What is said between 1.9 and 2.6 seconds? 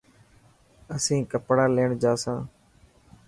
جا سان.